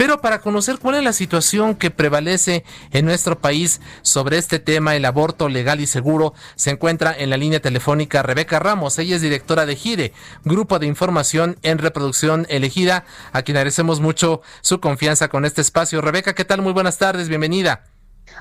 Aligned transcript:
Pero 0.00 0.22
para 0.22 0.40
conocer 0.40 0.78
cuál 0.78 0.94
es 0.94 1.04
la 1.04 1.12
situación 1.12 1.74
que 1.74 1.90
prevalece 1.90 2.64
en 2.90 3.04
nuestro 3.04 3.38
país 3.38 3.82
sobre 4.00 4.38
este 4.38 4.58
tema, 4.58 4.96
el 4.96 5.04
aborto 5.04 5.50
legal 5.50 5.78
y 5.78 5.86
seguro, 5.86 6.32
se 6.56 6.70
encuentra 6.70 7.14
en 7.14 7.28
la 7.28 7.36
línea 7.36 7.60
telefónica 7.60 8.22
Rebeca 8.22 8.58
Ramos. 8.58 8.98
Ella 8.98 9.16
es 9.16 9.20
directora 9.20 9.66
de 9.66 9.76
GIRE, 9.76 10.14
Grupo 10.42 10.78
de 10.78 10.86
Información 10.86 11.58
en 11.60 11.76
Reproducción 11.76 12.46
Elegida, 12.48 13.04
a 13.34 13.42
quien 13.42 13.58
agradecemos 13.58 14.00
mucho 14.00 14.40
su 14.62 14.80
confianza 14.80 15.28
con 15.28 15.44
este 15.44 15.60
espacio. 15.60 16.00
Rebeca, 16.00 16.34
¿qué 16.34 16.46
tal? 16.46 16.62
Muy 16.62 16.72
buenas 16.72 16.96
tardes, 16.96 17.28
bienvenida. 17.28 17.84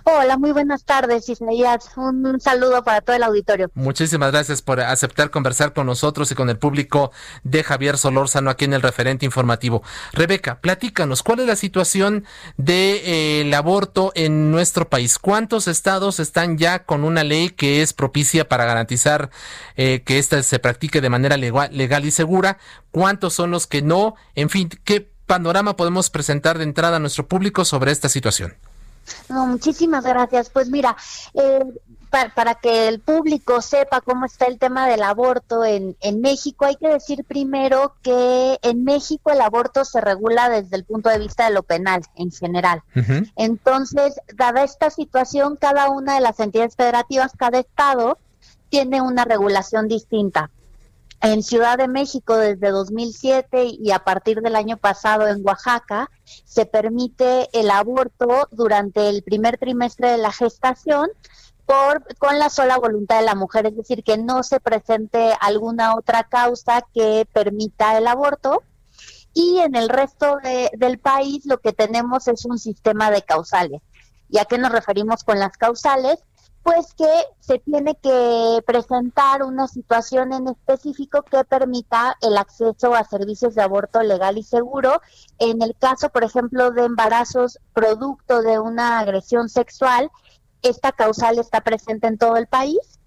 Hola, 0.04 0.38
muy 0.38 0.52
buenas 0.52 0.84
tardes, 0.84 1.28
Ismaías. 1.30 1.90
Un, 1.96 2.40
saludo 2.40 2.84
para 2.84 3.02
todo 3.02 3.16
el 3.16 3.24
auditorio. 3.24 3.70
Muchísimas 3.74 4.32
gracias 4.32 4.62
por 4.62 4.80
aceptar 4.80 5.30
conversar 5.30 5.74
con 5.74 5.86
nosotros 5.86 6.32
y 6.32 6.36
con 6.36 6.50
el 6.50 6.58
público 6.58 7.12
de 7.44 7.64
Javier 7.64 7.98
Solórzano 7.98 8.50
aquí 8.50 8.66
en 8.66 8.74
el 8.74 8.82
referente 8.82 9.26
informativo. 9.26 9.84
Rebeca, 10.14 10.60
platícanos, 10.62 11.24
¿cuál 11.24 11.42
es 11.42 11.48
la 11.48 11.56
situación 11.56 12.26
del 12.58 12.66
de, 12.66 13.42
eh, 13.42 13.56
aborto 13.56 14.12
en 14.16 14.52
nuestro 14.52 14.90
país? 14.90 15.20
¿Cuántos 15.20 15.68
estados 15.68 16.20
están 16.20 16.58
ya 16.58 16.86
con 16.86 17.04
una 17.04 17.24
ley 17.24 17.50
que 17.50 17.82
es 17.82 17.94
propicia 17.94 18.48
para 18.48 18.66
garantizar 18.66 19.30
eh, 19.76 20.02
que 20.06 20.20
ésta 20.20 20.42
se 20.44 20.60
practique 20.60 21.02
de 21.02 21.10
manera 21.10 21.38
legal 21.38 22.06
y 22.06 22.12
segura? 22.12 22.58
¿Cuántos 22.92 23.34
son 23.34 23.52
los 23.52 23.68
que 23.68 23.82
no? 23.82 24.16
En 24.36 24.50
fin, 24.50 24.70
¿qué 24.84 25.12
panorama 25.26 25.76
podemos 25.76 26.10
presentar 26.10 26.58
de 26.58 26.64
entrada 26.64 26.98
a 26.98 27.00
nuestro 27.00 27.28
público 27.28 27.66
sobre 27.66 27.92
esta 27.92 28.10
situación? 28.10 28.56
No, 29.30 29.46
muchísimas 29.48 30.04
gracias. 30.04 30.50
Pues 30.50 30.70
mira, 30.70 30.96
eh, 31.34 31.64
para, 32.10 32.56
que 32.56 32.88
el 32.88 33.00
público 33.00 33.62
sepa 33.62 34.02
cómo 34.02 34.26
está 34.26 34.46
el 34.46 34.58
tema 34.58 34.88
del 34.88 35.04
aborto 35.04 35.64
en, 35.64 35.96
en 36.02 36.22
México, 36.22 36.66
hay 36.66 36.76
que 36.76 36.88
decir 36.90 37.24
primero 37.24 37.96
que 38.02 38.58
en 38.62 38.84
México 38.84 39.32
el 39.32 39.42
aborto 39.42 39.86
se 39.86 40.02
regula 40.02 40.50
desde 40.50 40.76
el 40.76 40.86
punto 40.86 41.10
de 41.10 41.20
vista 41.20 41.46
de 41.46 41.54
lo 41.54 41.64
penal 41.64 42.02
en 42.16 42.32
general. 42.32 42.82
Entonces, 43.36 44.20
dada 44.36 44.64
esta 44.64 44.90
situación, 44.90 45.56
cada 45.56 45.90
una 45.90 46.16
de 46.16 46.22
las 46.22 46.40
entidades 46.40 46.76
federativas, 46.76 47.34
cada 47.38 47.60
estado, 47.60 48.18
tiene 48.70 49.02
una 49.02 49.26
regulación 49.26 49.88
distinta 49.88 50.50
en 51.22 51.44
Ciudad 51.44 51.78
de 51.78 51.88
México 51.88 52.38
desde 52.38 52.70
2007 52.70 53.66
y 53.80 53.92
a 53.92 54.00
partir 54.00 54.42
del 54.42 54.56
año 54.56 54.78
pasado 54.78 55.28
en 55.28 55.46
Oaxaca 55.46 56.10
se 56.46 56.66
permite 56.66 57.50
el 57.52 57.72
aborto 57.72 58.48
durante 58.52 59.10
el 59.10 59.24
primer 59.24 59.58
trimestre 59.58 60.12
de 60.12 60.18
la 60.18 60.32
gestación 60.32 61.10
por, 61.66 62.04
con 62.18 62.40
la 62.40 62.50
sola 62.50 62.78
voluntad 62.78 63.20
de 63.20 63.26
la 63.26 63.36
mujer, 63.36 63.68
es 63.68 63.76
decir, 63.76 64.04
que 64.04 64.18
no 64.18 64.44
se 64.44 64.60
presente 64.60 65.34
alguna 65.40 65.96
otra 65.96 66.24
causa 66.24 66.84
que 66.94 67.28
permita 67.32 67.98
el 67.98 68.08
aborto. 68.08 68.64
Y 69.34 69.60
en 69.60 69.76
el 69.76 69.90
resto 69.90 70.38
del 70.74 70.98
país 70.98 71.46
lo 71.46 71.60
que 71.60 71.72
tenemos 71.72 72.28
es 72.28 72.46
un 72.46 72.58
sistema 72.58 73.12
de 73.12 73.22
causales. 73.22 73.82
¿Y 74.30 74.40
a 74.40 74.46
qué 74.46 74.58
nos 74.58 74.72
referimos 74.72 75.24
con 75.24 75.40
las 75.40 75.58
causales? 75.58 76.20
Pues 76.70 76.94
que 76.94 77.12
se 77.40 77.58
tiene 77.58 77.96
que 77.96 78.62
presentar 78.64 79.42
una 79.42 79.68
situación 79.68 80.34
en 80.34 80.50
específico 80.50 81.24
que 81.24 81.44
permita 81.44 82.16
el 82.22 82.38
acceso 82.38 82.94
a 82.94 83.04
servicios 83.06 83.56
de 83.56 83.64
aborto 83.64 84.04
legal 84.04 84.38
y 84.38 84.44
seguro. 84.44 85.02
En 85.40 85.64
el 85.64 85.76
caso, 85.76 86.10
por 86.10 86.24
ejemplo, 86.24 86.70
de 86.70 86.84
embarazos 86.86 87.58
producto 87.74 88.44
de 88.44 88.60
una 88.60 89.00
agresión 89.00 89.50
sexual, 89.50 90.12
esta 90.62 90.92
causal 90.92 91.40
está 91.40 91.62
presente 91.62 92.06
en 92.06 92.20
todo 92.20 92.38
el 92.38 92.46
país 92.46 93.00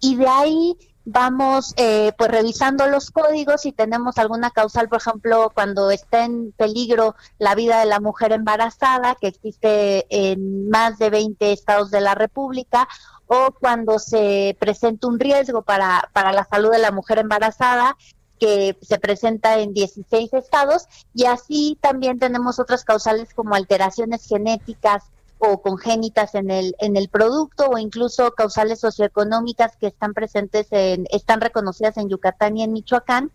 y 0.00 0.16
de 0.16 0.28
ahí 0.28 0.95
vamos 1.06 1.72
eh, 1.76 2.12
pues 2.18 2.30
revisando 2.30 2.88
los 2.88 3.12
códigos 3.12 3.64
y 3.64 3.72
tenemos 3.72 4.18
alguna 4.18 4.50
causal, 4.50 4.88
por 4.88 4.98
ejemplo, 4.98 5.52
cuando 5.54 5.90
está 5.92 6.24
en 6.24 6.52
peligro 6.52 7.14
la 7.38 7.54
vida 7.54 7.78
de 7.78 7.86
la 7.86 8.00
mujer 8.00 8.32
embarazada, 8.32 9.14
que 9.14 9.28
existe 9.28 10.04
en 10.10 10.68
más 10.68 10.98
de 10.98 11.08
20 11.08 11.52
estados 11.52 11.92
de 11.92 12.00
la 12.00 12.16
República, 12.16 12.88
o 13.28 13.52
cuando 13.58 14.00
se 14.00 14.56
presenta 14.58 15.06
un 15.06 15.20
riesgo 15.20 15.62
para, 15.62 16.10
para 16.12 16.32
la 16.32 16.44
salud 16.44 16.72
de 16.72 16.78
la 16.78 16.90
mujer 16.90 17.18
embarazada, 17.18 17.96
que 18.40 18.76
se 18.82 18.98
presenta 18.98 19.60
en 19.60 19.72
16 19.72 20.34
estados, 20.34 20.86
y 21.14 21.26
así 21.26 21.78
también 21.80 22.18
tenemos 22.18 22.58
otras 22.58 22.84
causales 22.84 23.32
como 23.32 23.54
alteraciones 23.54 24.26
genéticas 24.26 25.04
o 25.38 25.60
congénitas 25.60 26.34
en 26.34 26.50
el 26.50 26.74
en 26.78 26.96
el 26.96 27.08
producto 27.08 27.68
o 27.68 27.78
incluso 27.78 28.32
causales 28.32 28.80
socioeconómicas 28.80 29.76
que 29.76 29.86
están 29.86 30.14
presentes 30.14 30.68
en 30.70 31.06
están 31.10 31.40
reconocidas 31.40 31.96
en 31.96 32.08
Yucatán 32.08 32.56
y 32.56 32.62
en 32.62 32.72
Michoacán. 32.72 33.30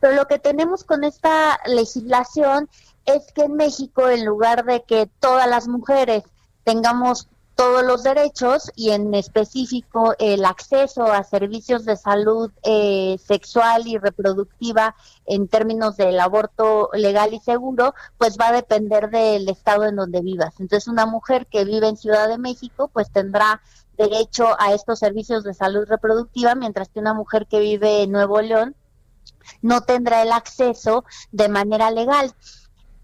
Pero 0.00 0.14
lo 0.14 0.26
que 0.26 0.38
tenemos 0.38 0.84
con 0.84 1.04
esta 1.04 1.60
legislación 1.66 2.68
es 3.04 3.32
que 3.32 3.42
en 3.42 3.54
México 3.54 4.08
en 4.08 4.24
lugar 4.24 4.64
de 4.64 4.82
que 4.82 5.08
todas 5.20 5.48
las 5.48 5.68
mujeres 5.68 6.24
tengamos 6.64 7.28
todos 7.54 7.84
los 7.84 8.02
derechos 8.02 8.70
y 8.74 8.90
en 8.90 9.14
específico 9.14 10.14
el 10.18 10.44
acceso 10.44 11.04
a 11.04 11.22
servicios 11.24 11.84
de 11.84 11.96
salud 11.96 12.50
eh, 12.64 13.16
sexual 13.24 13.86
y 13.86 13.98
reproductiva 13.98 14.94
en 15.26 15.48
términos 15.48 15.96
del 15.96 16.18
aborto 16.18 16.90
legal 16.94 17.34
y 17.34 17.40
seguro, 17.40 17.94
pues 18.18 18.36
va 18.40 18.48
a 18.48 18.52
depender 18.52 19.10
del 19.10 19.48
estado 19.48 19.84
en 19.84 19.96
donde 19.96 20.22
vivas. 20.22 20.54
Entonces 20.60 20.88
una 20.88 21.06
mujer 21.06 21.46
que 21.46 21.64
vive 21.64 21.88
en 21.88 21.96
Ciudad 21.96 22.28
de 22.28 22.38
México 22.38 22.88
pues 22.92 23.10
tendrá 23.10 23.60
derecho 23.96 24.48
a 24.58 24.72
estos 24.72 24.98
servicios 24.98 25.44
de 25.44 25.54
salud 25.54 25.86
reproductiva, 25.86 26.54
mientras 26.54 26.88
que 26.88 27.00
una 27.00 27.14
mujer 27.14 27.46
que 27.46 27.60
vive 27.60 28.02
en 28.02 28.12
Nuevo 28.12 28.40
León 28.40 28.74
no 29.60 29.82
tendrá 29.82 30.22
el 30.22 30.32
acceso 30.32 31.04
de 31.30 31.48
manera 31.48 31.90
legal. 31.90 32.34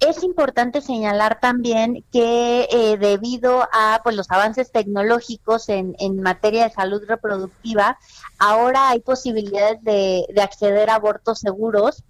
Es 0.01 0.23
importante 0.23 0.81
señalar 0.81 1.41
también 1.41 2.05
que 2.13 2.69
eh, 2.71 2.97
debido 2.99 3.69
a 3.73 4.01
pues, 4.05 4.15
los 4.15 4.31
avances 4.31 4.71
tecnológicos 4.71 5.69
en, 5.69 5.97
materia 6.23 6.65
de 6.65 6.75
salud 6.75 7.03
reproductiva, 7.07 7.99
ahora 8.39 8.91
hay 8.91 9.01
posibilidades 9.01 9.83
de, 9.83 10.25
acceder 10.41 10.89
a 10.91 10.97
abortos 10.97 11.41
seguros 11.41 12.05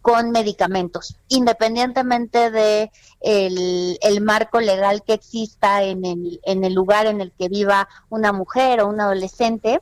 con 0.00 0.30
medicamentos, 0.30 1.16
independientemente 1.28 2.50
de 2.50 2.90
el, 3.20 4.20
marco 4.22 4.60
legal 4.60 5.02
que 5.02 5.14
exista 5.14 5.82
en 5.82 6.04
el, 6.04 6.40
en 6.44 6.64
el 6.64 6.72
lugar 6.72 7.06
en 7.06 7.20
el 7.20 7.30
que 7.32 7.48
viva 7.48 7.88
una 8.08 8.32
mujer 8.32 8.80
o 8.80 8.88
un 8.88 9.00
adolescente 9.00 9.80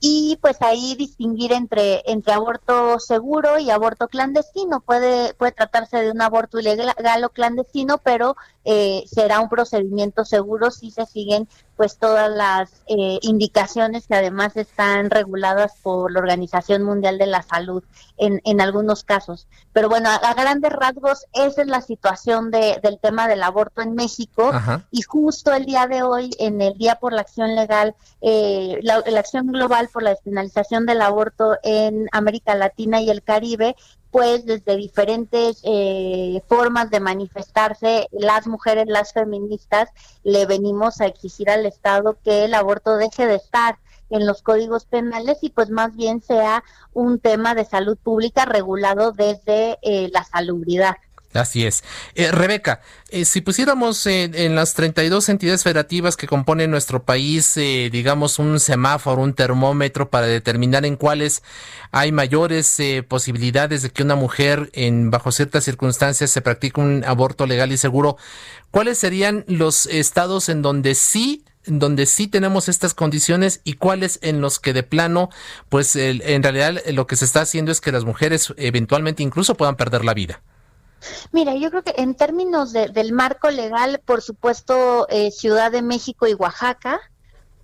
y 0.00 0.38
pues 0.40 0.62
ahí 0.62 0.94
distinguir 0.94 1.52
entre 1.52 2.02
entre 2.10 2.32
aborto 2.32 3.00
seguro 3.00 3.58
y 3.58 3.70
aborto 3.70 4.08
clandestino. 4.08 4.80
Puede 4.80 5.34
puede 5.34 5.52
tratarse 5.52 5.98
de 5.98 6.10
un 6.10 6.22
aborto 6.22 6.60
ilegal 6.60 7.24
o 7.24 7.30
clandestino 7.30 7.98
pero 7.98 8.36
eh, 8.64 9.04
será 9.06 9.40
un 9.40 9.48
procedimiento 9.48 10.24
seguro 10.24 10.70
si 10.70 10.90
se 10.90 11.06
siguen 11.06 11.48
pues 11.78 11.96
todas 11.96 12.28
las 12.28 12.82
eh, 12.88 13.20
indicaciones 13.22 14.08
que 14.08 14.16
además 14.16 14.56
están 14.56 15.10
reguladas 15.10 15.74
por 15.80 16.10
la 16.10 16.18
Organización 16.18 16.82
Mundial 16.82 17.18
de 17.18 17.26
la 17.26 17.42
Salud 17.42 17.84
en, 18.16 18.40
en 18.44 18.60
algunos 18.60 19.04
casos. 19.04 19.46
Pero 19.72 19.88
bueno, 19.88 20.10
a, 20.10 20.34
grandes 20.34 20.72
rasgos 20.72 21.26
esa 21.32 21.62
es 21.62 21.68
la 21.68 21.80
situación 21.80 22.50
de, 22.50 22.80
del 22.82 22.98
tema 22.98 23.28
del 23.28 23.44
aborto 23.44 23.80
en 23.80 23.94
México 23.94 24.50
y 24.90 25.02
justo 25.02 25.52
el 25.54 25.66
día 25.66 25.86
de 25.86 26.02
hoy, 26.02 26.30
en 26.40 26.60
el 26.60 26.76
Día 26.76 26.96
por 26.96 27.12
la 27.12 27.20
Acción 27.20 27.54
Legal, 27.54 27.94
eh, 28.22 28.80
la, 28.82 29.04
la 29.06 29.20
Acción 29.20 29.46
Global 29.46 29.88
por 29.92 30.02
la 30.02 30.10
Despenalización 30.10 30.84
del 30.84 31.00
Aborto 31.00 31.58
en 31.62 32.08
América 32.10 32.56
Latina 32.56 33.00
y 33.00 33.08
el 33.08 33.22
Caribe, 33.22 33.76
pues 34.10 34.46
desde 34.46 34.76
diferentes 34.76 35.60
eh, 35.64 36.42
formas 36.48 36.90
de 36.90 37.00
manifestarse, 37.00 38.08
las 38.12 38.46
mujeres, 38.46 38.86
las 38.88 39.12
feministas, 39.12 39.90
le 40.24 40.46
venimos 40.46 41.00
a 41.00 41.06
exigir 41.06 41.50
al 41.50 41.66
Estado 41.66 42.18
que 42.24 42.44
el 42.44 42.54
aborto 42.54 42.96
deje 42.96 43.26
de 43.26 43.36
estar 43.36 43.78
en 44.10 44.26
los 44.26 44.42
códigos 44.42 44.86
penales 44.86 45.38
y 45.42 45.50
pues 45.50 45.70
más 45.70 45.94
bien 45.94 46.22
sea 46.22 46.64
un 46.94 47.18
tema 47.18 47.54
de 47.54 47.64
salud 47.64 47.98
pública 47.98 48.44
regulado 48.44 49.12
desde 49.12 49.78
eh, 49.82 50.10
la 50.12 50.24
salubridad. 50.24 50.96
Así 51.34 51.66
es. 51.66 51.84
Eh, 52.14 52.32
Rebeca, 52.32 52.80
eh, 53.10 53.26
si 53.26 53.42
pusiéramos 53.42 54.06
en 54.06 54.54
las 54.54 54.72
32 54.72 55.28
entidades 55.28 55.62
federativas 55.62 56.16
que 56.16 56.26
componen 56.26 56.70
nuestro 56.70 57.02
país, 57.02 57.54
eh, 57.58 57.90
digamos, 57.92 58.38
un 58.38 58.58
semáforo, 58.58 59.20
un 59.22 59.34
termómetro 59.34 60.08
para 60.08 60.26
determinar 60.26 60.86
en 60.86 60.96
cuáles 60.96 61.42
hay 61.92 62.12
mayores 62.12 62.80
posibilidades 63.08 63.82
de 63.82 63.90
que 63.90 64.02
una 64.02 64.14
mujer, 64.14 64.70
en 64.72 65.10
bajo 65.10 65.30
ciertas 65.30 65.64
circunstancias, 65.64 66.30
se 66.30 66.40
practique 66.40 66.80
un 66.80 67.04
aborto 67.06 67.46
legal 67.46 67.72
y 67.72 67.76
seguro, 67.76 68.16
¿cuáles 68.70 68.96
serían 68.96 69.44
los 69.48 69.86
estados 69.86 70.48
en 70.48 70.62
donde 70.62 70.94
sí 70.94 71.44
donde 71.66 72.06
sí 72.06 72.28
tenemos 72.28 72.70
estas 72.70 72.94
condiciones 72.94 73.60
y 73.62 73.74
cuáles 73.74 74.18
en 74.22 74.40
los 74.40 74.58
que 74.58 74.72
de 74.72 74.82
plano, 74.82 75.28
pues 75.68 75.96
en 75.96 76.42
realidad 76.42 76.80
lo 76.92 77.06
que 77.06 77.16
se 77.16 77.26
está 77.26 77.42
haciendo 77.42 77.70
es 77.70 77.82
que 77.82 77.92
las 77.92 78.04
mujeres 78.04 78.54
eventualmente 78.56 79.22
incluso 79.22 79.54
puedan 79.54 79.76
perder 79.76 80.02
la 80.02 80.14
vida. 80.14 80.40
Mira, 81.32 81.54
yo 81.54 81.70
creo 81.70 81.82
que 81.82 81.94
en 81.96 82.14
términos 82.14 82.72
del 82.72 83.12
marco 83.12 83.50
legal, 83.50 84.00
por 84.04 84.22
supuesto, 84.22 85.06
eh, 85.08 85.30
Ciudad 85.30 85.70
de 85.70 85.82
México 85.82 86.26
y 86.26 86.34
Oaxaca, 86.34 87.00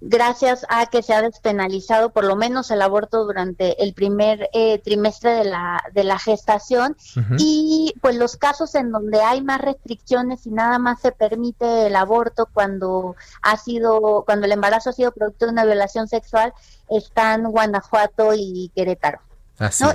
gracias 0.06 0.66
a 0.68 0.86
que 0.86 1.02
se 1.02 1.14
ha 1.14 1.22
despenalizado 1.22 2.10
por 2.10 2.24
lo 2.24 2.36
menos 2.36 2.70
el 2.70 2.82
aborto 2.82 3.24
durante 3.24 3.82
el 3.82 3.94
primer 3.94 4.50
eh, 4.52 4.78
trimestre 4.78 5.30
de 5.30 5.44
la, 5.44 5.82
de 5.92 6.04
la 6.04 6.18
gestación 6.18 6.96
y 7.38 7.94
pues 8.02 8.16
los 8.16 8.36
casos 8.36 8.74
en 8.74 8.92
donde 8.92 9.22
hay 9.22 9.40
más 9.40 9.60
restricciones 9.60 10.46
y 10.46 10.50
nada 10.50 10.78
más 10.78 11.00
se 11.00 11.12
permite 11.12 11.86
el 11.86 11.96
aborto 11.96 12.48
cuando 12.52 13.16
ha 13.40 13.56
sido 13.56 14.24
cuando 14.26 14.44
el 14.44 14.52
embarazo 14.52 14.90
ha 14.90 14.92
sido 14.92 15.12
producto 15.12 15.46
de 15.46 15.52
una 15.52 15.64
violación 15.64 16.06
sexual 16.06 16.52
están 16.90 17.44
Guanajuato 17.50 18.34
y 18.34 18.70
Querétaro. 18.74 19.20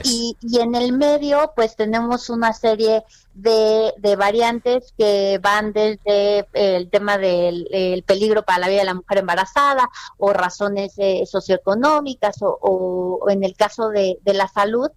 Y, 0.03 0.37
y, 0.41 0.59
en 0.59 0.73
el 0.73 0.93
medio, 0.93 1.51
pues 1.55 1.75
tenemos 1.75 2.29
una 2.29 2.53
serie 2.53 3.03
de, 3.33 3.93
de 3.97 4.15
variantes 4.15 4.93
que 4.97 5.37
van 5.41 5.73
desde 5.73 6.47
el 6.53 6.89
tema 6.89 7.17
del 7.17 8.03
peligro 8.05 8.43
para 8.43 8.59
la 8.59 8.69
vida 8.69 8.79
de 8.79 8.85
la 8.85 8.93
mujer 8.93 9.17
embarazada 9.17 9.89
o 10.17 10.31
razones 10.31 10.93
eh, 10.97 11.25
socioeconómicas 11.25 12.37
o, 12.41 13.25
en 13.29 13.43
el 13.43 13.55
caso 13.55 13.89
de, 13.89 14.17
de 14.23 14.33
la 14.33 14.47
salud, 14.47 14.89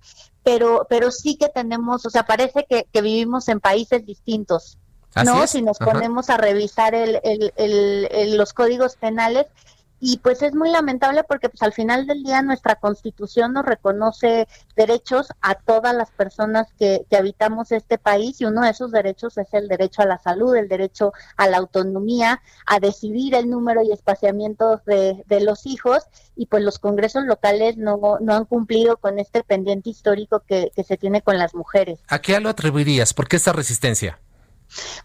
pero, 0.44 0.86
pero 0.88 1.10
sí 1.10 1.36
que 1.36 1.48
tenemos, 1.48 2.06
o 2.06 2.10
sea, 2.10 2.24
parece 2.24 2.64
que, 2.68 2.86
que 2.92 3.02
vivimos 3.02 3.48
en 3.48 3.60
países 3.60 4.06
distintos. 4.06 4.78
¿no? 5.24 5.46
Si 5.46 5.60
nos 5.60 5.78
ponemos 5.78 6.30
a 6.30 6.36
revisar 6.36 6.94
el, 6.94 7.20
el, 7.22 7.52
el, 7.56 8.36
los 8.36 8.52
códigos 8.52 8.96
penales, 8.96 9.46
y 10.04 10.16
pues 10.16 10.42
es 10.42 10.52
muy 10.52 10.68
lamentable 10.68 11.22
porque 11.22 11.48
pues 11.48 11.62
al 11.62 11.72
final 11.72 12.08
del 12.08 12.24
día 12.24 12.42
nuestra 12.42 12.74
constitución 12.74 13.52
nos 13.52 13.64
reconoce 13.64 14.48
derechos 14.74 15.28
a 15.40 15.54
todas 15.54 15.94
las 15.94 16.10
personas 16.10 16.66
que, 16.76 17.06
habitamos 17.16 17.70
este 17.70 17.98
país 17.98 18.40
y 18.40 18.46
uno 18.46 18.62
de 18.62 18.70
esos 18.70 18.90
derechos 18.90 19.38
es 19.38 19.46
el 19.52 19.68
derecho 19.68 20.02
a 20.02 20.06
la 20.06 20.18
salud, 20.18 20.56
el 20.56 20.66
derecho 20.66 21.12
a 21.36 21.46
la 21.46 21.58
autonomía, 21.58 22.42
a 22.66 22.80
decidir 22.80 23.36
el 23.36 23.48
número 23.48 23.80
y 23.82 23.92
espaciamiento 23.92 24.82
de, 24.86 25.22
de 25.28 25.40
los 25.40 25.66
hijos 25.66 26.02
y 26.34 26.46
pues 26.46 26.64
los 26.64 26.80
congresos 26.80 27.22
locales 27.24 27.76
no, 27.76 28.18
no 28.20 28.34
han 28.34 28.44
cumplido 28.46 28.96
con 28.96 29.20
este 29.20 29.44
pendiente 29.44 29.90
histórico 29.90 30.40
que, 30.40 30.72
que 30.74 30.82
se 30.82 30.96
tiene 30.96 31.22
con 31.22 31.38
las 31.38 31.54
mujeres. 31.54 32.00
¿A 32.08 32.20
qué 32.20 32.40
lo 32.40 32.48
atribuirías? 32.48 33.14
¿Por 33.14 33.28
qué 33.28 33.36
esta 33.36 33.52
resistencia? 33.52 34.18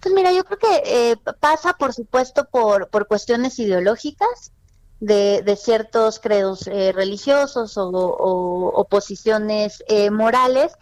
Pues 0.01 0.13
mira, 0.15 0.31
yo 0.31 0.43
creo 0.43 0.57
que 0.57 0.81
eh, 0.85 1.17
pasa, 1.39 1.73
por 1.73 1.93
supuesto, 1.93 2.47
por, 2.49 2.89
por 2.89 3.07
cuestiones 3.07 3.59
ideológicas, 3.59 4.53
de, 4.99 5.57
ciertos 5.61 6.19
credos 6.19 6.67
eh, 6.67 6.91
religiosos 6.91 7.73
o, 7.77 8.87
posiciones 8.89 9.83
eh, 9.87 10.09
morales 10.09 10.73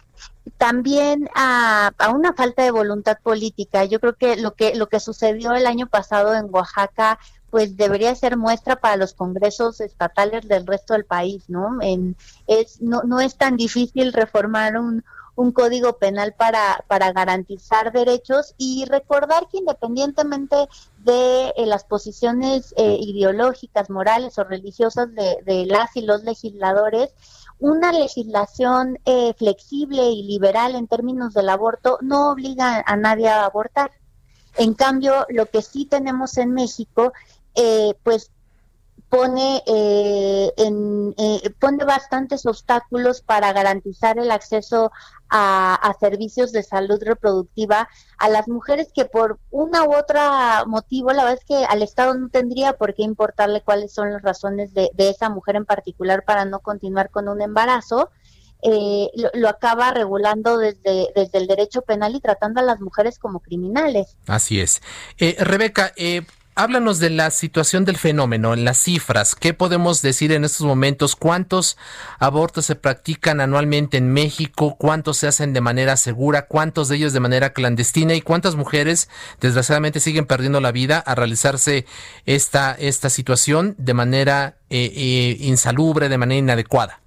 también 0.58 1.28
a, 1.34 1.92
una 2.14 2.32
falta 2.32 2.62
de 2.62 2.70
voluntad 2.70 3.18
política. 3.22 3.84
Yo 3.84 4.00
creo 4.00 4.14
que 4.14 4.36
lo 4.36 4.54
que 4.54 4.74
lo 4.74 4.88
que 4.88 5.00
sucedió 5.00 5.52
el 5.54 5.66
año 5.66 5.86
pasado 5.86 6.34
en 6.34 6.48
Oaxaca 6.50 7.18
pues 7.50 7.76
debería 7.76 8.14
ser 8.14 8.36
muestra 8.36 8.76
para 8.76 8.96
los 8.96 9.14
congresos 9.14 9.80
estatales 9.80 10.46
del 10.48 10.66
resto 10.66 10.94
del 10.94 11.04
país, 11.04 11.44
¿no? 11.48 11.78
En, 11.80 12.16
es 12.46 12.82
no, 12.82 13.02
no 13.02 13.20
es 13.20 13.36
tan 13.36 13.56
difícil 13.56 14.12
reformar 14.12 14.76
un, 14.78 15.04
un 15.36 15.52
código 15.52 15.98
penal 15.98 16.34
para, 16.34 16.84
para 16.88 17.12
garantizar 17.12 17.92
derechos 17.92 18.54
y 18.58 18.84
recordar 18.86 19.46
que 19.48 19.58
independientemente 19.58 20.68
de 21.06 21.54
eh, 21.56 21.66
las 21.66 21.84
posiciones 21.84 22.74
eh, 22.76 22.98
ideológicas, 23.00 23.88
morales 23.88 24.38
o 24.38 24.44
religiosas 24.44 25.08
de, 25.14 25.64
las 25.66 25.96
y 25.96 26.02
los 26.02 26.24
legisladores, 26.24 27.14
una 27.58 27.92
legislación 27.92 28.98
eh, 29.06 29.32
flexible 29.38 30.10
y 30.10 30.24
liberal 30.24 30.74
en 30.74 30.88
términos 30.88 31.32
del 31.32 31.48
aborto 31.48 31.98
no 32.02 32.32
obliga 32.32 32.82
a 32.84 32.96
nadie 32.96 33.28
a 33.28 33.44
abortar. 33.44 33.92
En 34.56 34.74
cambio, 34.74 35.24
lo 35.28 35.46
que 35.46 35.62
sí 35.62 35.86
tenemos 35.86 36.36
en 36.38 36.52
México, 36.52 37.12
pues 38.02 38.30
pone, 39.08 39.62
eh, 39.66 40.52
en, 40.56 41.14
eh, 41.16 41.50
pone 41.60 41.84
bastantes 41.84 42.44
obstáculos 42.46 43.22
para 43.22 43.52
garantizar 43.52 44.18
el 44.18 44.30
acceso 44.30 44.90
a, 45.28 45.94
servicios 45.98 46.52
de 46.52 46.62
salud 46.62 47.02
reproductiva 47.02 47.88
a 48.18 48.28
las 48.28 48.48
mujeres 48.48 48.90
que 48.94 49.06
por 49.06 49.38
una 49.50 49.84
u 49.84 49.94
otra 49.96 50.64
motivo, 50.66 51.12
la 51.12 51.24
verdad 51.24 51.40
es 51.40 51.44
que 51.44 51.64
al 51.64 51.82
Estado 51.82 52.14
no 52.14 52.28
tendría 52.28 52.74
por 52.74 52.94
qué 52.94 53.02
importarle 53.02 53.62
cuáles 53.62 53.92
son 53.92 54.12
las 54.12 54.22
razones 54.22 54.74
de, 54.74 54.90
esa 54.98 55.28
mujer 55.30 55.56
en 55.56 55.64
particular 55.64 56.24
para 56.24 56.44
no 56.44 56.60
continuar 56.60 57.10
con 57.10 57.28
un 57.28 57.40
embarazo. 57.40 58.10
Eh, 58.62 59.08
lo, 59.34 59.48
acaba 59.48 59.92
regulando 59.92 60.58
desde, 60.58 61.08
desde 61.14 61.38
el 61.38 61.46
derecho 61.46 61.82
penal 61.82 62.14
y 62.14 62.20
tratando 62.20 62.60
a 62.60 62.64
las 62.64 62.80
mujeres 62.80 63.18
como 63.18 63.40
criminales. 63.40 64.16
Así 64.26 64.60
es. 64.60 64.80
Rebeca, 65.18 65.92
eh, 65.96 66.22
háblanos 66.56 66.98
de 66.98 67.10
la 67.10 67.30
situación 67.30 67.84
del 67.84 67.98
fenómeno, 67.98 68.54
en 68.54 68.64
las 68.64 68.78
cifras. 68.78 69.34
¿Qué 69.34 69.52
podemos 69.52 70.00
decir 70.00 70.32
en 70.32 70.44
estos 70.44 70.66
momentos? 70.66 71.14
¿Cuántos 71.14 71.76
abortos 72.18 72.64
se 72.64 72.74
practican 72.74 73.40
anualmente 73.40 73.98
en 73.98 74.12
México? 74.12 74.76
¿Cuántos 74.78 75.18
se 75.18 75.28
hacen 75.28 75.52
de 75.52 75.60
manera 75.60 75.96
segura? 75.96 76.46
¿Cuántos 76.46 76.88
de 76.88 76.96
ellos 76.96 77.12
de 77.12 77.20
manera 77.20 77.52
clandestina? 77.52 78.14
¿Y 78.14 78.22
cuántas 78.22 78.56
mujeres 78.56 79.10
desgraciadamente 79.40 80.00
siguen 80.00 80.24
perdiendo 80.24 80.60
la 80.60 80.72
vida 80.72 80.98
a 80.98 81.14
realizarse 81.14 81.84
esta, 82.24 82.72
esta 82.72 83.10
situación 83.10 83.74
de 83.78 83.94
manera 83.94 84.56
eh, 84.70 84.90
eh, 84.96 85.36
insalubre, 85.40 86.08
de 86.08 86.18
manera 86.18 86.38
inadecuada? 86.38 87.05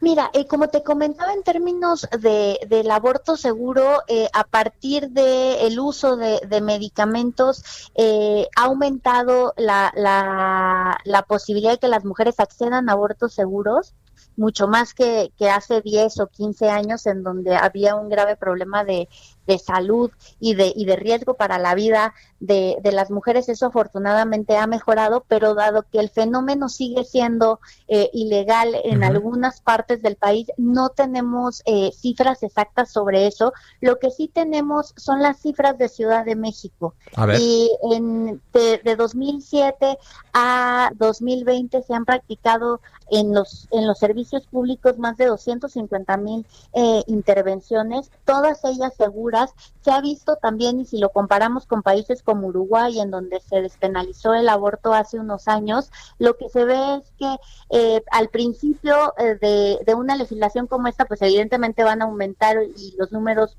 Mira, 0.00 0.30
eh, 0.32 0.46
como 0.46 0.68
te 0.68 0.82
comentaba 0.82 1.32
en 1.32 1.42
términos 1.42 2.08
de, 2.18 2.58
del 2.68 2.90
aborto 2.90 3.36
seguro, 3.36 4.02
eh, 4.08 4.28
a 4.32 4.44
partir 4.44 5.10
del 5.10 5.78
uso 5.78 6.16
de, 6.16 6.60
medicamentos 6.60 7.90
eh, 7.94 8.46
ha 8.56 8.64
aumentado 8.64 9.54
la, 9.56 9.92
la, 9.94 10.98
la 11.04 11.22
posibilidad 11.22 11.72
de 11.72 11.78
que 11.78 11.88
las 11.88 12.04
mujeres 12.04 12.38
accedan 12.38 12.88
a 12.88 12.92
abortos 12.92 13.32
seguros 13.32 13.94
mucho 14.36 14.68
más 14.68 14.94
que, 14.94 15.32
que 15.36 15.50
hace 15.50 15.80
10 15.82 16.20
o 16.20 16.26
15 16.28 16.70
años 16.70 17.06
en 17.06 17.22
donde 17.22 17.56
había 17.56 17.94
un 17.94 18.08
grave 18.08 18.36
problema 18.36 18.84
de, 18.84 19.08
de 19.46 19.58
salud 19.58 20.10
y 20.38 20.54
de, 20.54 20.72
y 20.74 20.84
de 20.84 20.96
riesgo 20.96 21.34
para 21.34 21.58
la 21.58 21.74
vida 21.74 22.14
de, 22.38 22.76
de, 22.82 22.92
las 22.92 23.10
mujeres, 23.10 23.48
eso 23.48 23.66
afortunadamente 23.66 24.56
ha 24.56 24.66
mejorado, 24.66 25.24
pero 25.28 25.54
dado 25.54 25.84
que 25.90 25.98
el 25.98 26.08
fenómeno 26.08 26.68
sigue 26.68 27.04
siendo 27.04 27.60
eh, 27.88 28.08
ilegal 28.12 28.74
en 28.84 29.04
algunas 29.04 29.60
partes 29.60 30.00
del 30.02 30.16
país, 30.16 30.46
no 30.56 30.88
tenemos 30.90 31.62
eh, 31.66 31.90
cifras 31.92 32.42
exactas 32.42 32.90
sobre 32.90 33.26
eso. 33.26 33.52
Lo 33.80 33.98
que 33.98 34.10
sí 34.10 34.28
tenemos 34.32 34.94
son 34.96 35.20
las 35.22 35.38
cifras 35.40 35.76
de 35.78 35.88
Ciudad 35.88 36.24
de 36.24 36.36
México. 36.36 36.94
Y 37.38 37.70
en, 37.92 38.40
de, 38.52 38.78
de 38.78 38.96
2007 38.96 39.98
a 40.32 40.90
2020 40.96 41.82
se 41.82 41.94
han 41.94 42.04
practicado 42.04 42.80
en 43.10 43.34
los, 43.34 43.68
en 43.70 43.86
los 43.86 43.98
servicios 43.98 44.46
públicos 44.46 44.98
más 44.98 45.16
de 45.16 45.26
250 45.26 46.16
mil 46.16 46.46
eh, 46.72 47.02
intervenciones, 47.06 48.10
todas 48.24 48.64
ellas 48.64 48.94
seguras. 48.96 49.29
Se 49.82 49.90
ha 49.90 50.00
visto 50.00 50.36
también, 50.36 50.80
y 50.80 50.84
si 50.84 50.98
lo 50.98 51.10
comparamos 51.10 51.66
con 51.66 51.82
países 51.82 52.22
como 52.22 52.48
Uruguay, 52.48 53.00
en 53.00 53.10
donde 53.10 53.40
se 53.40 53.62
despenalizó 53.62 54.34
el 54.34 54.48
aborto 54.48 54.92
hace 54.92 55.18
unos 55.18 55.48
años, 55.48 55.90
lo 56.18 56.36
que 56.36 56.48
se 56.48 56.64
ve 56.64 56.96
es 56.96 57.12
que 57.18 57.36
eh, 57.70 58.02
al 58.10 58.28
principio 58.28 59.14
eh, 59.18 59.78
de, 59.84 59.94
una 59.94 60.16
legislación 60.16 60.66
como 60.66 60.88
esta, 60.88 61.04
pues 61.04 61.22
evidentemente 61.22 61.84
van 61.84 62.02
a 62.02 62.06
aumentar 62.06 62.56
y 62.62 62.94
los 62.98 63.12
números 63.12 63.56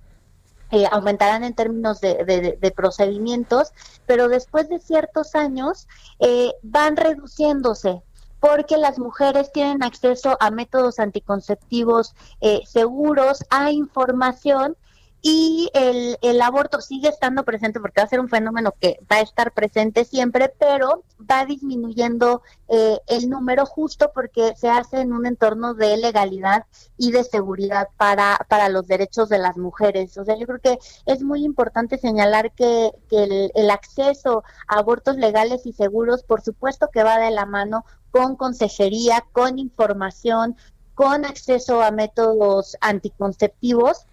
aumentarán 0.91 1.43
en 1.43 1.53
términos 1.53 1.99
de, 1.99 2.73
procedimientos, 2.75 3.73
pero 4.05 4.29
después 4.29 4.69
de 4.69 4.79
ciertos 4.79 5.35
años 5.35 5.87
eh, 6.19 6.53
van 6.63 6.95
reduciéndose 6.95 8.01
porque 8.39 8.77
las 8.77 8.97
mujeres 8.97 9.51
tienen 9.51 9.83
acceso 9.83 10.35
a 10.39 10.49
métodos 10.49 10.99
anticonceptivos 10.99 12.15
eh, 12.41 12.61
seguros, 12.65 13.45
a 13.51 13.71
información 13.71 14.75
y 15.21 15.69
el, 15.75 16.17
el 16.21 16.41
aborto 16.41 16.81
sigue 16.81 17.09
estando 17.09 17.43
presente 17.43 17.79
porque 17.79 18.01
va 18.01 18.05
a 18.05 18.09
ser 18.09 18.19
un 18.19 18.29
fenómeno 18.29 18.73
que 18.79 18.99
va 19.11 19.17
a 19.17 19.21
estar 19.21 19.51
presente 19.51 20.03
siempre, 20.03 20.51
pero 20.57 21.03
va 21.29 21.45
disminuyendo 21.45 22.41
eh, 22.67 22.99
el 23.07 23.29
número 23.29 23.67
justo 23.67 24.11
porque 24.15 24.55
se 24.55 24.69
hace 24.69 25.01
en 25.01 25.13
un 25.13 25.27
entorno 25.27 25.75
de 25.75 25.95
legalidad 25.97 26.65
y 26.97 27.11
de 27.11 27.23
seguridad 27.23 27.89
para, 27.97 28.39
para 28.49 28.69
los 28.69 28.87
derechos 28.87 29.29
de 29.29 29.37
las 29.37 29.57
mujeres. 29.57 30.17
O 30.17 30.25
sea, 30.25 30.35
yo 30.37 30.47
creo 30.47 30.59
que 30.59 30.79
es 31.05 31.21
muy 31.21 31.45
importante 31.45 31.99
señalar 31.99 32.51
que, 32.53 32.91
que 33.07 33.23
el, 33.23 33.51
el 33.53 33.69
acceso 33.69 34.43
a 34.67 34.79
abortos 34.79 35.17
legales 35.17 35.67
y 35.67 35.73
seguros, 35.73 36.23
por 36.23 36.41
supuesto 36.41 36.89
que 36.91 37.03
va 37.03 37.19
de 37.19 37.29
la 37.29 37.45
mano 37.45 37.85
con 38.09 38.35
consejería, 38.35 39.23
con 39.31 39.59
información, 39.59 40.57
con 40.95 41.25
acceso 41.25 41.81
a 41.83 41.91
métodos 41.91 42.75
anticonceptivos 42.81 44.07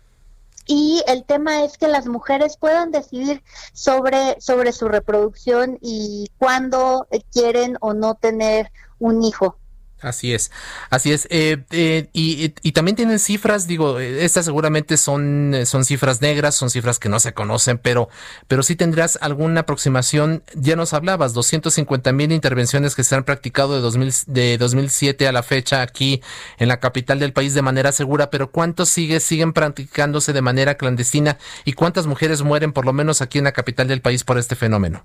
y 0.68 1.02
el 1.06 1.24
tema 1.24 1.64
es 1.64 1.78
que 1.78 1.88
las 1.88 2.06
mujeres 2.06 2.58
puedan 2.58 2.92
decidir 2.92 3.42
sobre, 3.72 4.38
sobre 4.38 4.72
su 4.72 4.86
reproducción 4.86 5.78
y 5.80 6.30
cuándo 6.36 7.08
quieren 7.32 7.78
o 7.80 7.94
no 7.94 8.14
tener 8.14 8.70
un 8.98 9.24
hijo. 9.24 9.58
Así 10.00 10.32
es, 10.32 10.52
así 10.90 11.10
es. 11.12 11.26
Eh, 11.30 11.64
eh, 11.70 12.08
y, 12.12 12.72
también 12.72 12.94
tienen 12.94 13.18
cifras, 13.18 13.66
digo, 13.66 13.98
estas 13.98 14.44
seguramente 14.44 14.96
son, 14.96 15.56
son 15.64 15.84
cifras 15.84 16.22
negras, 16.22 16.54
son 16.54 16.70
cifras 16.70 17.00
que 17.00 17.08
no 17.08 17.18
se 17.18 17.34
conocen, 17.34 17.78
pero, 17.78 18.08
pero 18.46 18.62
sí 18.62 18.76
tendrás 18.76 19.18
alguna 19.20 19.60
aproximación. 19.60 20.44
Ya 20.54 20.76
nos 20.76 20.92
hablabas, 20.92 21.32
250 21.32 22.12
mil 22.12 22.30
intervenciones 22.30 22.94
que 22.94 23.02
se 23.02 23.16
han 23.16 23.24
practicado 23.24 23.74
de, 23.74 23.80
2000, 23.80 24.12
de 24.28 24.56
2007 24.58 25.26
a 25.26 25.32
la 25.32 25.42
fecha 25.42 25.82
aquí 25.82 26.22
en 26.58 26.68
la 26.68 26.78
capital 26.78 27.18
del 27.18 27.32
país 27.32 27.54
de 27.54 27.62
manera 27.62 27.90
segura, 27.90 28.30
pero 28.30 28.52
¿cuántos 28.52 28.88
sigue, 28.90 29.18
siguen 29.18 29.52
practicándose 29.52 30.32
de 30.32 30.42
manera 30.42 30.76
clandestina 30.76 31.38
y 31.64 31.72
cuántas 31.72 32.06
mujeres 32.06 32.42
mueren 32.42 32.72
por 32.72 32.84
lo 32.84 32.92
menos 32.92 33.20
aquí 33.20 33.38
en 33.38 33.44
la 33.44 33.52
capital 33.52 33.88
del 33.88 34.00
país 34.00 34.22
por 34.22 34.38
este 34.38 34.54
fenómeno? 34.54 35.04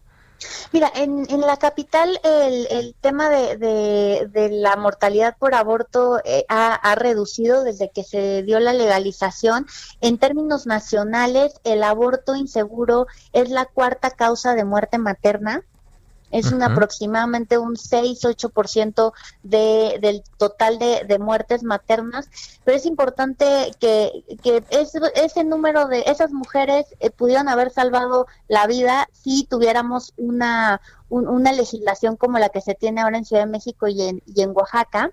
Mira, 0.71 0.91
en, 0.95 1.25
en 1.29 1.41
la 1.41 1.57
capital 1.57 2.19
el, 2.23 2.67
el 2.71 2.95
tema 2.99 3.29
de, 3.29 3.57
de, 3.57 4.49
la 4.49 4.75
mortalidad 4.75 5.37
por 5.37 5.53
aborto 5.55 6.19
eh, 6.25 6.45
ha, 6.49 6.95
reducido 6.95 7.63
desde 7.63 7.91
que 7.91 8.03
se 8.03 8.43
dio 8.43 8.59
la 8.59 8.73
legalización. 8.73 9.67
En 10.01 10.17
términos 10.17 10.65
nacionales, 10.65 11.53
el 11.63 11.83
aborto 11.83 12.35
inseguro 12.35 13.07
es 13.33 13.49
la 13.49 13.65
cuarta 13.65 14.11
causa 14.11 14.55
de 14.55 14.65
muerte 14.65 14.97
materna 14.97 15.63
es 16.33 16.51
un 16.51 16.63
aproximadamente 16.63 17.57
un 17.57 17.75
6-8% 17.75 19.13
de, 19.43 19.99
del 20.01 20.23
total 20.37 20.79
de, 20.79 21.05
de, 21.07 21.19
muertes 21.19 21.63
maternas, 21.63 22.27
pero 22.63 22.75
es 22.75 22.85
importante 22.85 23.71
que, 23.79 24.25
que 24.41 24.63
ese, 24.71 24.99
ese 25.15 25.43
número 25.43 25.87
de 25.87 26.03
esas 26.07 26.31
mujeres 26.31 26.87
eh, 26.99 27.11
pudieran 27.11 27.47
haber 27.47 27.69
salvado 27.69 28.25
la 28.47 28.65
vida 28.65 29.07
si 29.13 29.45
tuviéramos 29.45 30.13
una, 30.17 30.81
un, 31.09 31.27
una 31.27 31.53
legislación 31.53 32.17
como 32.17 32.39
la 32.39 32.49
que 32.49 32.61
se 32.61 32.73
tiene 32.73 33.01
ahora 33.01 33.19
en 33.19 33.25
Ciudad 33.25 33.43
de 33.43 33.51
México 33.51 33.87
y 33.87 34.01
en, 34.01 34.23
y 34.25 34.41
en 34.41 34.51
Oaxaca. 34.55 35.11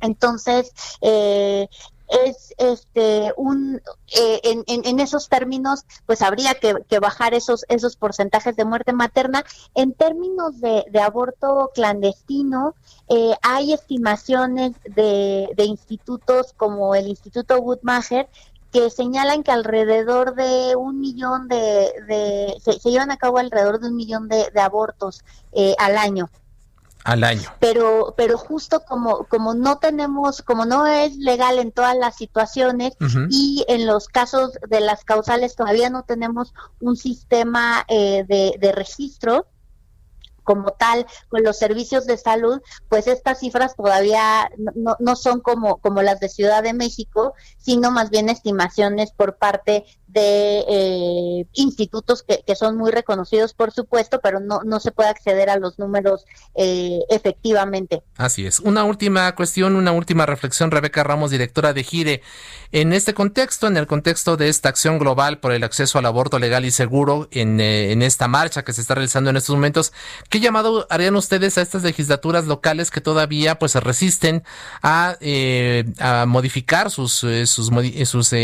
Entonces, 0.00 0.72
eh, 1.02 1.68
es 2.08 2.54
este 2.58 3.32
un 3.36 3.80
eh, 4.16 4.40
en, 4.44 4.64
en, 4.66 5.00
esos 5.00 5.28
términos 5.28 5.84
pues 6.06 6.22
habría 6.22 6.54
que, 6.54 6.74
que, 6.88 6.98
bajar 6.98 7.34
esos 7.34 7.64
esos 7.68 7.96
porcentajes 7.96 8.56
de 8.56 8.64
muerte 8.64 8.92
materna. 8.92 9.44
En 9.74 9.92
términos 9.92 10.60
de, 10.60 10.84
aborto 11.00 11.70
clandestino 11.74 12.74
eh, 13.08 13.34
hay 13.42 13.72
estimaciones 13.72 14.72
de, 14.84 15.48
de, 15.56 15.64
institutos 15.64 16.52
como 16.56 16.94
el 16.94 17.08
Instituto 17.08 17.60
Guttmacher 17.60 18.28
que 18.72 18.90
señalan 18.90 19.42
que 19.42 19.52
alrededor 19.52 20.34
de 20.34 20.76
un 20.76 21.00
millón 21.00 21.48
de, 21.48 21.92
de 22.08 22.56
se, 22.62 22.78
se, 22.80 22.90
llevan 22.90 23.10
a 23.10 23.16
cabo 23.16 23.38
alrededor 23.38 23.80
de 23.80 23.88
un 23.88 23.96
millón 23.96 24.28
de, 24.28 24.50
de 24.52 24.60
abortos 24.60 25.24
eh, 25.52 25.74
al 25.78 25.96
año 25.96 26.28
al 27.06 27.22
año. 27.22 27.48
Pero, 27.60 28.14
pero 28.16 28.36
justo 28.36 28.84
como, 28.84 29.26
como 29.28 29.54
no 29.54 29.78
tenemos, 29.78 30.42
como 30.42 30.64
no 30.64 30.86
es 30.86 31.16
legal 31.16 31.60
en 31.60 31.70
todas 31.70 31.96
las 31.96 32.16
situaciones 32.16 32.94
uh 33.00 33.04
-huh. 33.04 33.28
y 33.30 33.64
en 33.68 33.86
los 33.86 34.08
casos 34.08 34.58
de 34.68 34.80
las 34.80 35.04
causales 35.04 35.54
todavía 35.54 35.88
no 35.88 36.02
tenemos 36.02 36.52
un 36.80 36.96
sistema 36.96 37.84
eh, 37.86 38.24
de, 38.26 38.56
de 38.58 38.72
registro, 38.72 39.46
como 40.42 40.70
tal 40.70 41.06
con 41.28 41.42
los 41.42 41.58
servicios 41.58 42.06
de 42.06 42.16
salud, 42.16 42.62
pues 42.88 43.08
estas 43.08 43.40
cifras 43.40 43.74
todavía 43.76 44.48
no, 44.56 44.96
no, 45.00 45.16
son 45.16 45.40
como, 45.40 45.78
como 45.78 46.02
las 46.02 46.20
de 46.20 46.28
Ciudad 46.28 46.62
de 46.62 46.72
México, 46.72 47.34
sino 47.58 47.90
más 47.90 48.10
bien 48.10 48.28
estimaciones 48.28 49.10
por 49.10 49.36
parte 49.36 49.84
de 50.16 50.64
eh, 50.66 51.46
institutos 51.52 52.22
que, 52.22 52.42
que, 52.46 52.56
son 52.56 52.78
muy 52.78 52.90
reconocidos, 52.90 53.52
por 53.52 53.70
supuesto, 53.70 54.18
pero 54.22 54.40
no, 54.40 54.62
no 54.64 54.80
se 54.80 54.90
puede 54.90 55.10
acceder 55.10 55.50
a 55.50 55.58
los 55.58 55.78
números 55.78 56.24
eh, 56.54 57.00
efectivamente. 57.10 58.02
Así 58.16 58.46
es. 58.46 58.60
Una 58.60 58.84
última 58.84 59.34
cuestión, 59.34 59.76
una 59.76 59.92
última 59.92 60.24
reflexión, 60.24 60.70
Rebeca 60.70 61.04
Ramos, 61.04 61.30
directora 61.30 61.74
de 61.74 61.84
GIRE. 61.84 62.22
En 62.72 62.94
este 62.94 63.12
contexto, 63.12 63.66
en 63.66 63.76
el 63.76 63.86
contexto 63.86 64.38
de 64.38 64.48
esta 64.48 64.70
acción 64.70 64.98
global 64.98 65.38
por 65.38 65.52
el 65.52 65.62
acceso 65.62 65.98
al 65.98 66.06
aborto 66.06 66.38
legal 66.38 66.64
y 66.64 66.70
seguro, 66.70 67.28
en, 67.30 67.60
eh, 67.60 67.92
en 67.92 68.00
esta 68.00 68.26
marcha 68.26 68.64
que 68.64 68.72
se 68.72 68.80
está 68.80 68.94
realizando 68.94 69.28
en 69.28 69.36
estos 69.36 69.54
momentos, 69.54 69.92
¿qué 70.30 70.40
llamado 70.40 70.86
harían 70.88 71.14
ustedes 71.16 71.58
a 71.58 71.62
estas 71.62 71.82
legislaturas 71.82 72.46
locales 72.46 72.90
que 72.90 73.02
todavía 73.02 73.58
pues 73.58 73.72
se 73.72 73.80
resisten 73.80 74.44
a, 74.82 75.18
eh, 75.20 75.84
a 75.98 76.24
modificar 76.24 76.90
sus, 76.90 77.22
eh, 77.22 77.44
sus, 77.44 77.70
sus 78.06 78.34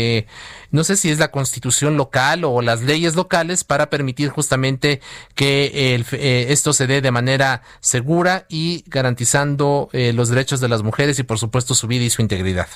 no 0.69 0.83
sé 0.83 0.97
si 0.97 1.09
es 1.09 1.17
la 1.17 1.31
constitución 1.31 1.62
local 1.97 2.43
o 2.43 2.61
las 2.61 2.81
leyes 2.81 3.15
locales 3.15 3.63
para 3.63 3.89
permitir 3.89 4.29
justamente 4.29 5.01
que 5.35 5.95
el, 5.95 6.05
eh, 6.11 6.47
esto 6.49 6.73
se 6.73 6.87
dé 6.87 7.01
de 7.01 7.11
manera 7.11 7.61
segura 7.79 8.45
y 8.49 8.83
garantizando 8.87 9.89
eh, 9.93 10.13
los 10.13 10.29
derechos 10.29 10.59
de 10.59 10.69
las 10.69 10.83
mujeres 10.83 11.19
y 11.19 11.23
por 11.23 11.39
supuesto 11.39 11.75
su 11.75 11.87
vida 11.87 12.03
y 12.03 12.09
su 12.09 12.21
integridad. 12.21 12.67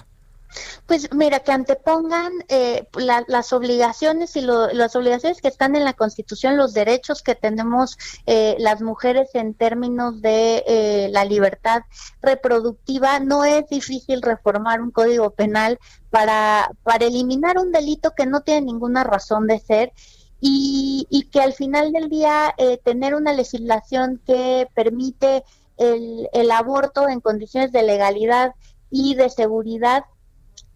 Pues 0.85 1.13
mira, 1.13 1.39
que 1.41 1.51
antepongan 1.51 2.31
eh, 2.47 2.87
la, 2.95 3.23
las 3.27 3.51
obligaciones 3.51 4.35
y 4.35 4.41
lo, 4.41 4.67
las 4.73 4.95
obligaciones 4.95 5.41
que 5.41 5.49
están 5.49 5.75
en 5.75 5.83
la 5.83 5.93
Constitución, 5.93 6.57
los 6.57 6.73
derechos 6.73 7.21
que 7.21 7.35
tenemos 7.35 7.97
eh, 8.25 8.55
las 8.59 8.81
mujeres 8.81 9.29
en 9.33 9.53
términos 9.53 10.21
de 10.21 10.63
eh, 10.67 11.09
la 11.11 11.25
libertad 11.25 11.81
reproductiva. 12.21 13.19
No 13.19 13.43
es 13.43 13.67
difícil 13.67 14.21
reformar 14.21 14.81
un 14.81 14.91
código 14.91 15.31
penal 15.31 15.77
para, 16.09 16.69
para 16.83 17.05
eliminar 17.05 17.57
un 17.57 17.71
delito 17.71 18.11
que 18.15 18.25
no 18.25 18.41
tiene 18.41 18.61
ninguna 18.61 19.03
razón 19.03 19.47
de 19.47 19.59
ser. 19.59 19.91
Y, 20.39 21.07
y 21.09 21.29
que 21.29 21.41
al 21.41 21.53
final 21.53 21.91
del 21.91 22.09
día 22.09 22.53
eh, 22.57 22.77
tener 22.77 23.15
una 23.15 23.33
legislación 23.33 24.21
que 24.23 24.67
permite 24.75 25.43
el, 25.77 26.29
el 26.31 26.51
aborto 26.51 27.09
en 27.09 27.21
condiciones 27.21 27.71
de 27.71 27.81
legalidad 27.81 28.53
y 28.91 29.15
de 29.15 29.29
seguridad 29.29 30.05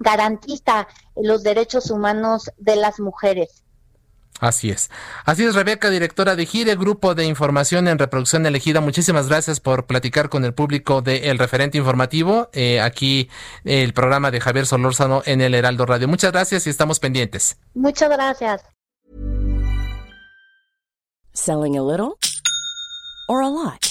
garantiza 0.02 0.88
los 1.16 1.44
derechos 1.44 1.90
humanos 1.92 2.52
de 2.58 2.76
las 2.76 3.00
mujeres. 3.00 3.64
Así 4.42 4.72
es. 4.72 4.90
Así 5.24 5.44
es, 5.44 5.54
Rebeca, 5.54 5.92
directora 5.92 6.36
de 6.36 6.48
GIRE, 6.48 6.76
Grupo 6.76 7.14
de 7.14 7.26
Información 7.26 7.88
en 7.88 8.00
Reproducción 8.00 8.44
Elegida. 8.48 8.82
Muchísimas 8.82 9.28
gracias 9.30 9.60
por 9.60 9.86
platicar 9.86 10.30
con 10.30 10.46
el 10.46 10.56
público 10.56 11.04
del 11.04 11.22
de 11.22 11.34
referente 11.36 11.78
informativo. 11.78 12.50
Eh, 12.54 12.82
aquí 12.82 13.30
el 13.66 13.94
programa 13.94 14.32
de 14.32 14.42
Javier 14.42 14.66
Solórzano 14.66 15.22
en 15.26 15.42
el 15.42 15.54
Heraldo 15.54 15.86
Radio. 15.86 16.08
Muchas 16.08 16.32
gracias 16.32 16.66
y 16.66 16.72
estamos 16.72 17.00
pendientes. 17.00 17.58
Muchas 17.76 18.10
gracias. 18.10 18.64
Selling 21.34 21.78
a 21.78 21.84
little 21.84 22.18
or 23.28 23.44
a 23.44 23.50
lot. 23.50 23.91